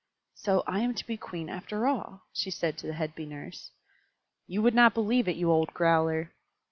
[0.33, 3.69] "So I am to be Queen after all," she said to the head Bee Nurse.
[4.47, 6.33] "You would not believe it, you old growler!"